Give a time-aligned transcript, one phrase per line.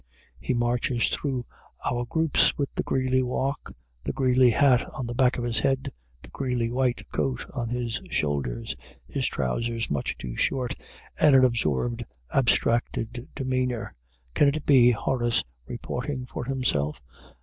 [0.39, 1.45] _He marches through
[1.85, 3.71] our groups with the Greeley walk,
[4.03, 5.91] the Greeley hat on the back of his head,
[6.23, 8.75] the Greeley white coat on his shoulders,
[9.07, 10.73] his trousers much too short,
[11.19, 12.03] and an absorbed,
[12.33, 13.93] abstracted demeanor.
[14.33, 16.99] Can it be Horace, reporting for himself?